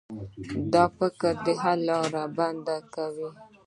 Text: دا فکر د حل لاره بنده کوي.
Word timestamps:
دا 0.73 0.83
فکر 0.97 1.33
د 1.45 1.47
حل 1.61 1.79
لاره 1.89 2.23
بنده 2.37 2.77
کوي. 2.93 3.29